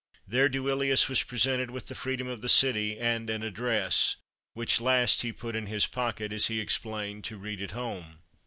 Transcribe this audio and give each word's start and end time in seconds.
There 0.25 0.49
Duilius 0.49 1.07
was 1.07 1.21
presented 1.21 1.69
with 1.69 1.85
the 1.85 1.93
freedom 1.93 2.27
of 2.27 2.41
the 2.41 2.49
city 2.49 2.97
and 2.97 3.29
an 3.29 3.43
address, 3.43 4.15
which 4.55 4.81
last 4.81 5.21
he 5.21 5.31
put 5.31 5.55
in 5.55 5.67
his 5.67 5.85
pocket, 5.85 6.33
as 6.33 6.47
he 6.47 6.59
explained, 6.59 7.23
to 7.25 7.37
read 7.37 7.61
at 7.61 7.69
home. 7.69 8.17